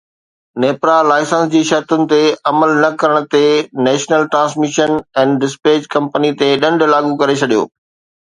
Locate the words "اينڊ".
5.19-5.37